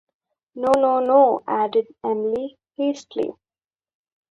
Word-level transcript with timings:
‘No, 0.55 0.71
no, 0.79 0.99
no,’ 0.99 1.43
added 1.47 1.85
Emily 2.03 2.57
hastily. 2.75 3.35